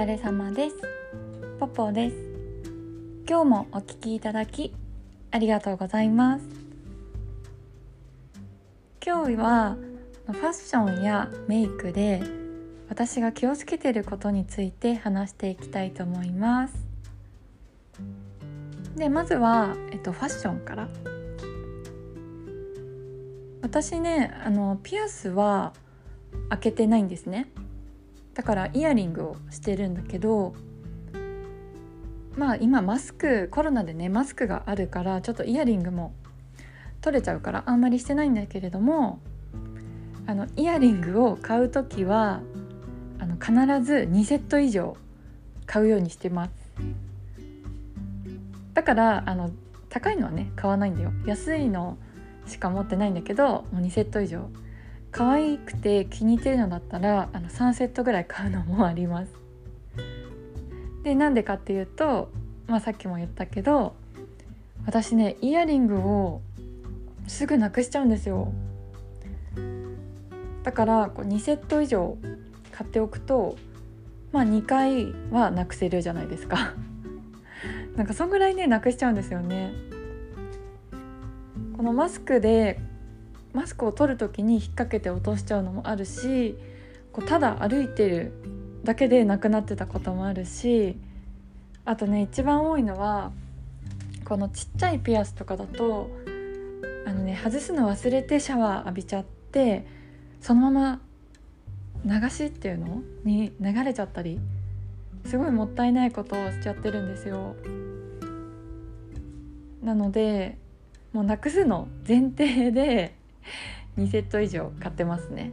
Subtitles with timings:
[0.00, 0.76] 疲れ様です。
[1.58, 2.16] ポポです。
[3.28, 4.72] 今日もお聞きいただき
[5.30, 6.44] ありがとうございます。
[9.04, 9.76] 今日は
[10.26, 12.22] ファッションやメイクで
[12.88, 16.74] 私が気をつけていることについて話していきたいと思います。
[18.96, 20.88] でまずは、えっと、ファッションから。
[23.60, 25.74] 私ねあのピアスは
[26.48, 27.50] 開けてないんですね。
[28.34, 30.54] だからイヤリングをしてるんだけど
[32.36, 36.14] まあ今マスクコロナでねマスクがあるからちょっとイヤリングも
[37.00, 39.20] 取れちゃうからあんまりしてないんだけれども
[40.26, 42.40] あのイヤリングを買う時は
[43.18, 43.52] あの必
[43.84, 44.96] ず2セット以上
[45.66, 46.52] 買うようにしてます。
[48.74, 49.50] だからあの
[49.88, 51.12] 高いのはね買わないんだよ。
[51.26, 51.98] 安いの
[52.46, 54.48] しか持ってないんだけどもう2セット以上
[55.10, 59.32] 可愛くて気に入ってるのだったらあの3セットぐらい買うのもあります。
[61.02, 62.30] でなんでかっていうと、
[62.66, 63.94] まあ、さっきも言ったけど
[64.84, 66.42] 私ねイヤリングを
[67.26, 68.52] すぐなくしちゃうんですよ。
[70.62, 72.18] だからこう2セット以上
[72.70, 73.56] 買っておくと
[74.32, 76.74] まあ2回はなくせるじゃないですか
[77.96, 79.72] なんかそんぐらいねなくしちゃうんですよね
[81.76, 82.78] このマスクで
[83.52, 86.56] マスクを取る時に引っ掛けて落としちゃうのもあるし
[87.12, 88.32] こうただ歩いてる
[88.84, 90.96] だけでなくなってたこともあるし
[91.84, 93.32] あとね一番多いのは
[94.24, 96.08] このちっちゃいピアスとかだと
[97.06, 99.86] あのね外すの忘れてシャワー浴びちゃって
[100.40, 101.00] そのま
[102.04, 103.02] ま流しっていうの？
[103.24, 104.40] に流れちゃったり
[105.26, 107.56] すごいもったいないことをしちゃってるんですよ。
[109.82, 110.56] なので
[111.12, 113.14] もうなくすの前提で
[113.96, 115.52] 2セット以上買ってますね。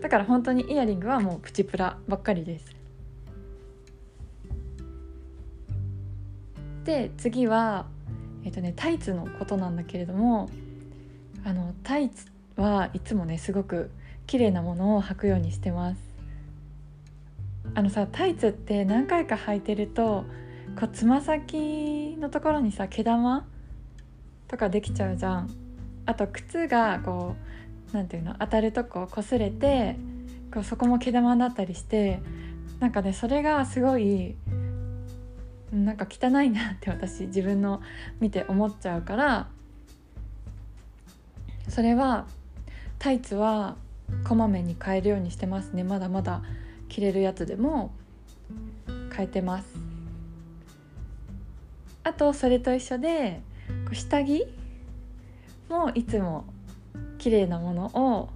[0.00, 2.76] だから本当にイヤリングはもうプチプラばっかりです。
[6.84, 7.86] で次は
[8.44, 10.50] えっ、とねタイツのことなんだけれども
[11.44, 13.90] あのタイツはいつもねすごく
[14.26, 16.12] 綺麗なものを履くようにしてます。
[17.74, 20.24] あのさタイツって何回か履いてると
[20.78, 23.46] こうつま先のところにさ毛玉
[24.52, 25.50] とかできちゃうじゃん。
[26.04, 27.36] あと靴がこ
[27.92, 29.96] うなんていうの当たるとこ擦れて
[30.52, 32.20] こうそこも毛玉になったりして
[32.78, 34.34] なんかねそれがすごい
[35.72, 37.80] なんか汚いなって 私自分の
[38.20, 39.48] 見て思っちゃうから
[41.68, 42.26] それは
[42.98, 43.76] タイツは
[44.22, 45.82] こまめに変えるようにしてますね。
[45.82, 46.42] まだまだ
[46.90, 47.94] 着れるやつでも
[49.16, 49.74] 変えてます。
[52.04, 53.40] あとそれと一緒で
[53.94, 54.46] 下着
[55.68, 56.44] もいつも
[57.18, 58.28] 綺麗なものを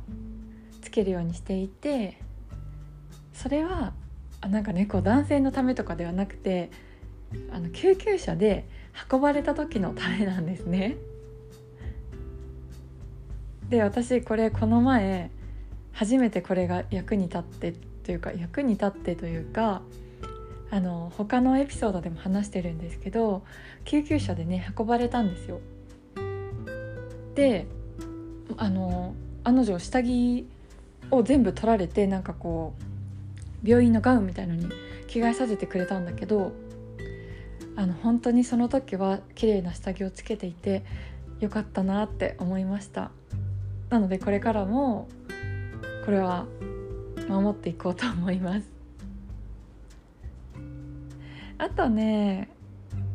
[0.82, 2.18] つけるようにしていて
[3.34, 3.92] それは
[4.48, 6.70] なんかねこう男性のためとかではなくて
[7.52, 8.68] あの救急車で
[9.10, 10.96] 運ばれた時のためなんですね。
[13.68, 15.30] で私これこの前
[15.92, 17.74] 初めてこれが役に立って
[18.04, 19.82] というか役に立ってというか
[20.71, 23.44] あの他のエピソードでも話してるんですけど
[23.84, 25.60] 救急車でね運ばれたんですよ。
[27.34, 27.66] で
[28.56, 30.47] あの案の定下着
[31.10, 32.75] を全部取られてなんかこ
[33.65, 34.69] う病院のガウンみたいのに
[35.06, 36.53] 着替えさせてくれたんだけど
[37.77, 40.83] あの本当にその時は綺麗な下着をつけていて
[41.41, 43.10] よかったなって思いました
[43.91, 45.09] なのでこれからも
[46.04, 46.47] これは
[47.28, 48.75] 守っていこうと思います
[51.58, 52.48] あとね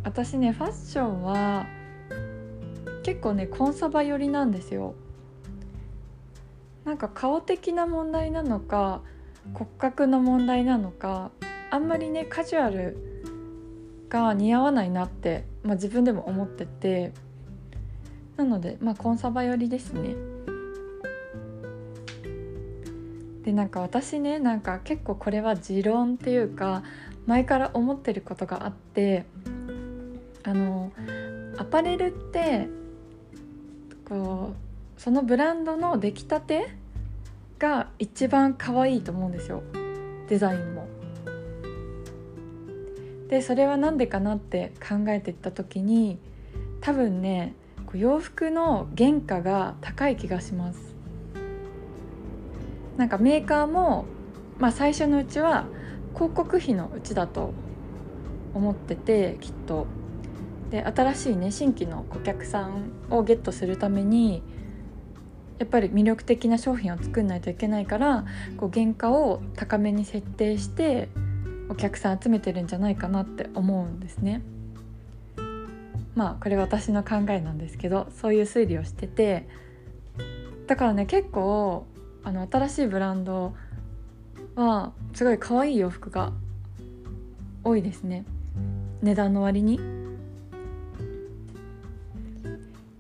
[0.04, 1.66] 私ねファッションは
[3.04, 4.96] 結構ねコンサバ寄りなんですよ。
[6.86, 9.02] なんか顔的な問題なのか
[9.54, 11.32] 骨格の問題なのか
[11.70, 13.24] あんまりねカジュアル
[14.10, 17.14] が似合わないなって、まあ、自分でも思ってて。
[18.38, 20.16] なのでまあコンサバ寄りですね。
[23.44, 26.84] でなんか私ねなんか結構これは持論っていうか
[27.32, 29.24] 前から思ってることがあって
[30.44, 30.92] あの
[31.58, 32.68] アパレルって
[34.04, 34.54] こ
[34.98, 36.76] うそのブランドの出来たて
[37.58, 39.64] が一番可愛いと思うんですよ
[40.28, 40.90] デザインも。
[43.30, 46.20] でそれは何でかなって考えていった時に
[46.82, 47.56] 多分ね
[47.94, 50.96] 洋服の原価が高い気がします。
[52.98, 54.04] なんかメーカーも、
[54.60, 55.66] まあ、最初のうちは
[56.14, 57.54] 広告費のうちだと
[58.54, 59.88] 思っててきっと
[60.70, 64.42] で新しいね新規の顧客さんをゲットするために
[65.60, 68.26] やっぱり魅力的な商品を作んないといけないから
[68.58, 71.10] こう原価を高めに設定して
[71.70, 74.42] お客さん集めてるんじゃないかなって思うんですね。
[76.16, 79.48] まあこれは私の考えなんですけどそういう推理をしてて
[80.68, 81.86] だからね結構
[82.24, 83.54] あの新しいブランド
[84.56, 86.34] はすごい可愛い洋服が
[87.64, 88.26] 多いですね。
[89.02, 89.80] 値段の割に。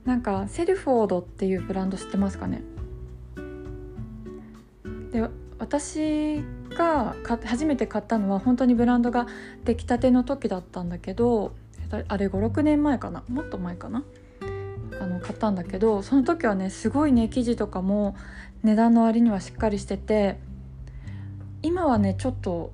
[0.05, 2.63] なんかセルフォードっていうブランド知ってますかね？
[5.11, 5.27] で
[5.59, 7.15] 私が
[7.45, 9.27] 初めて買ったのは本当にブランドが
[9.63, 11.53] 出来たての時だったんだけど
[12.07, 13.23] あれ56年前かな？
[13.29, 14.03] もっと前かな？
[14.99, 18.15] あの買ったんだけどその時はねすごいね生地とかも
[18.63, 20.39] 値段の割にはしっかりしてて
[21.61, 22.71] 今はねちょっと、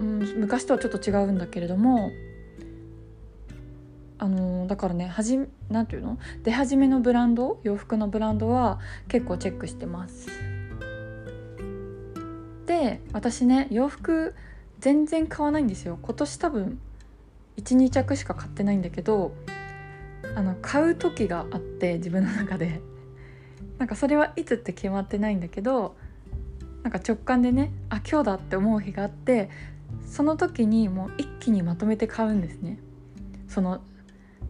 [0.00, 2.10] うん、昔とはちょっと違うんだけれども
[4.18, 5.38] あのだからねはじ
[5.68, 6.18] なんていうの？
[6.42, 10.28] 出始めのブランド洋服のブランドは結構チェックしてます。
[12.66, 14.34] で私ね洋服
[14.80, 15.98] 全然買わないんですよ。
[16.00, 16.78] 今年多分
[17.58, 19.34] 12着しか買ってないんだけど
[20.34, 22.80] あの買う時があって自分の中で。
[23.76, 25.96] なんかそれはいつって決まってないんだけど
[26.84, 29.48] なんか直感でねあ今日だって思う日があって
[30.06, 32.78] その時にもう一気にまとめて買うんですね。
[33.48, 33.80] その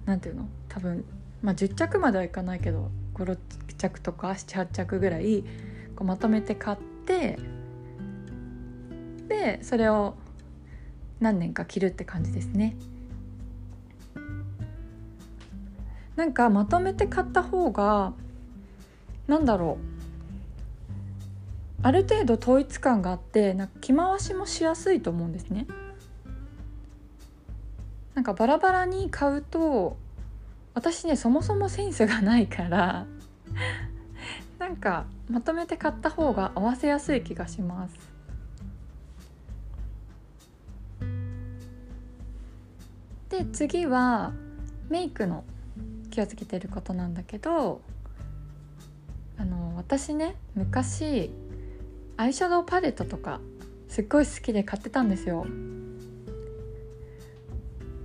[0.04, 0.48] 何ていうの？
[0.68, 1.04] 多分
[1.42, 3.38] まあ10着まではいかないけど56
[3.78, 5.44] 着とか78着ぐらい
[5.94, 7.38] こうまとめて買って
[9.28, 10.16] でそれを
[11.20, 12.76] 何年か着るって感じですね。
[16.16, 18.12] なんかまとめて買った方が
[19.28, 19.93] なんだろう。
[21.84, 25.66] ある程度統一感があってなんか着回しもしやすいと思うんですね。
[28.14, 29.98] なんかバラバラに買うと
[30.72, 33.06] 私ねそもそもセンスがないから
[34.58, 37.94] なんかまとめて買った方が合わせやすい気がします。
[43.28, 44.32] で次は
[44.88, 45.44] メイクの
[46.10, 47.82] 気をつけてることなんだけど
[49.36, 51.30] あの私ね昔
[52.16, 53.40] アイシャドウパレットとか
[53.88, 55.46] すっごい好きで買ってたんですよ。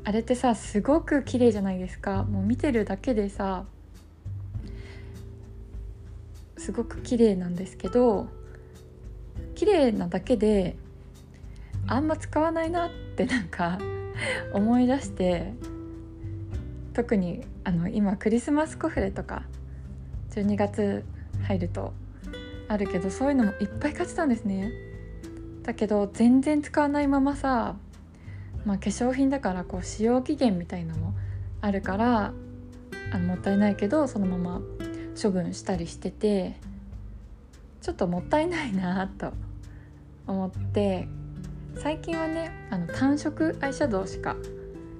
[0.03, 2.23] あれってさすごく綺麗じゃないですか。
[2.23, 3.65] もう見てるだけでさ
[6.57, 8.27] すごく綺麗なんですけど
[9.55, 10.75] 綺麗なだけで
[11.87, 13.79] あんま使わないなってなんか
[14.53, 15.53] 思い出して
[16.93, 19.43] 特にあの今クリスマスコフレとか
[20.31, 21.03] 12月
[21.43, 21.93] 入ると
[22.69, 24.71] あるけどそういうのもいっぱい買ってたんですね。
[25.63, 27.75] だけど全然使わないままさ
[28.65, 31.13] まあ化粧品だからこう使用期限みたいのも
[31.61, 32.33] あるから
[33.11, 34.61] あのもったいないけどそのまま
[35.21, 36.55] 処分したりしてて
[37.81, 39.33] ちょっともったいないなと
[40.27, 41.07] 思って
[41.75, 44.35] 最近はねあの単色アイシャドウしか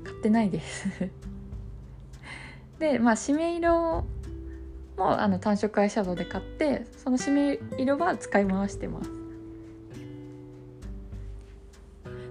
[0.03, 0.87] 買ってないです。
[2.79, 4.05] でまあ締め色
[4.99, 9.09] もあの単色アイシャドウで買ってその締め色は使い回してます。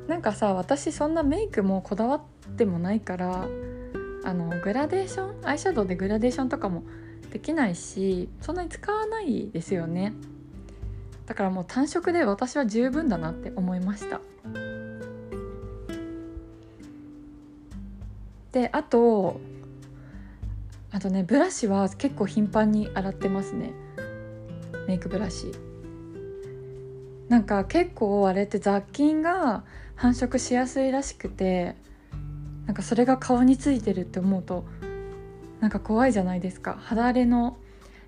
[0.06, 2.20] なんかさ私そんなメイクもこだわっ
[2.56, 3.46] てもないから
[4.24, 6.82] あのグラデーションアイシャドウでグラデーションとかも
[7.30, 10.14] できないしそんなに使わないですよね。
[11.26, 14.20] だからもう単色で私は十分だなって思いました。
[18.52, 19.40] であと
[20.90, 23.72] あとねブラシは結構頻繁に洗ってますね。
[24.86, 25.52] メイクブラシ。
[27.28, 29.64] なんか結構あれって雑菌が
[29.96, 31.76] 繁殖しやすいらしくて
[32.66, 34.64] なんかそれが顔についてるって思うと
[35.60, 36.78] なんか怖いじゃないですか。
[36.80, 37.58] 肌荒れの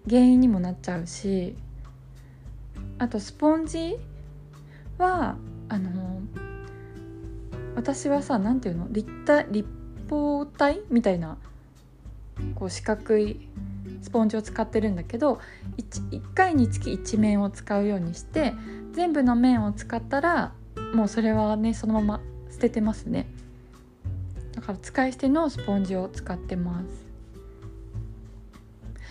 [0.09, 1.55] 原因にもなっちゃうし
[2.99, 3.99] あとスポンジ
[4.97, 5.37] は
[5.69, 6.23] あの
[7.77, 8.87] 私はさ何ていうの？
[8.91, 9.69] 立体立
[10.09, 10.81] 方体？
[10.89, 11.37] みたいな
[12.55, 13.49] こう四角い
[14.03, 15.41] スポンジを使ってるんだけど
[15.77, 18.55] 1, 1回につき1面を使うようにして
[18.93, 20.53] 全部の面を使ったら
[20.95, 22.21] もうそれはねそのまま
[22.51, 23.27] 捨ててますね。
[24.53, 27.07] だから使い捨てのスポンジを使ってます。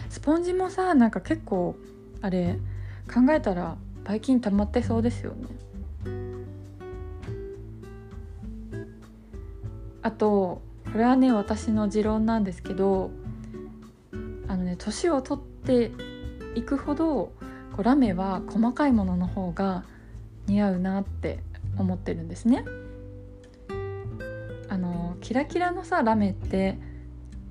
[0.10, 1.76] スポンジもさなんか結構
[2.22, 2.60] あれ
[3.12, 5.48] 考えたらばい菌溜まってそうですよね。
[10.02, 13.12] あとこれはね私の持論なんですけど
[14.80, 15.92] 年を取って
[16.56, 17.34] いくほどこ
[17.80, 19.84] うラメは細かいものの方が
[20.48, 21.40] 似合うなって
[21.78, 22.66] 思ってるんですね。
[24.68, 26.78] あのキラキラのさラメって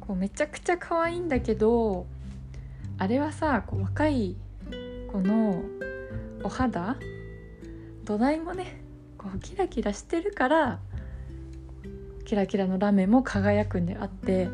[0.01, 2.07] こうめちゃくちゃ可愛いんだけど
[2.97, 4.37] あれはさこう若い
[5.13, 5.63] この
[6.43, 6.97] お肌
[8.05, 8.81] 土台もね
[9.19, 10.79] こうキラキラしてるから
[12.25, 14.49] キラキラのラメも輝くんであって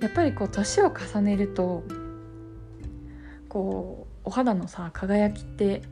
[0.00, 1.82] やっぱりこう年を重ねると
[3.48, 5.82] こうお肌のさ輝きって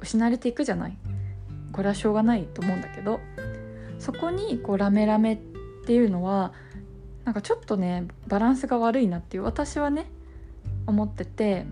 [0.00, 0.96] 失われていくじゃない？
[1.72, 3.20] これはしょうがないと思うんだけど
[3.98, 5.38] そこにこうラメラメっ
[5.86, 6.52] ていうのは
[7.24, 10.06] なんかちょっとねバランスが悪いなっていう私はね
[10.86, 11.66] 思ってて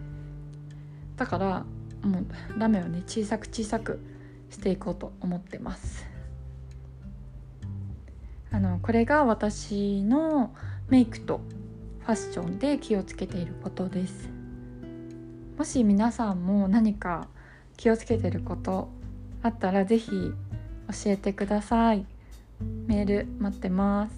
[1.16, 1.64] だから
[2.02, 2.26] もう
[2.58, 4.00] ラメをね小さく小さく
[4.50, 6.04] していこうと思ってます。
[8.50, 10.54] あのこれが私の
[10.88, 11.40] メイクと
[12.00, 14.30] ファッションで気をつけていることです。
[15.58, 17.28] もし皆さんも何か
[17.76, 18.88] 気をつけてること
[19.42, 20.34] あったら是非教
[21.06, 22.06] えてください。
[22.86, 24.14] メール待ってます。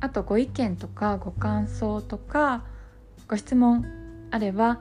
[0.00, 2.64] あとご意見とかご感想とか
[3.28, 3.86] ご質問
[4.30, 4.80] あれば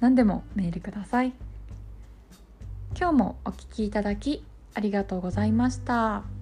[0.00, 1.32] 何でもメールください。
[2.98, 6.35] 今日もお聴きいただきありがとうございました。